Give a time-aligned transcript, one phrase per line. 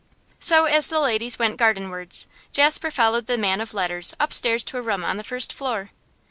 [0.39, 4.81] So, as the ladies went gardenwards, Jasper followed the man of letters upstairs to a
[4.81, 5.91] room on the first floor.